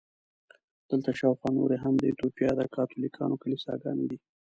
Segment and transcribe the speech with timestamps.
[0.89, 4.17] دلته شاوخوا نورې هم د ایټوپیا د کاتولیکانو کلیساګانې دي.